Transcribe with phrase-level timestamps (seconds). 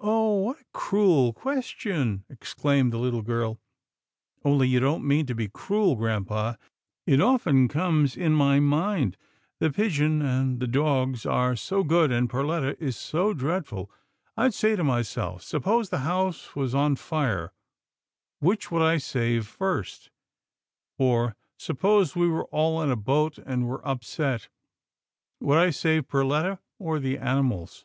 [0.00, 0.40] "Oh!
[0.42, 3.60] what a cruel question," exclaimed the little girl,"
[4.44, 6.58] only you don't mean to be cruel, grampa.
[7.06, 9.16] It often comes in my own mind.
[9.60, 13.92] The pigeon and the dogs are so good, and Perletta is so dreadful.
[14.36, 17.52] I'd say to myself, * Suppose the house was on fire,
[18.40, 20.10] which would I save first,
[20.98, 24.48] or suppose we were all in a boat and were upset.
[25.38, 27.84] Would I save Perletta or the animals?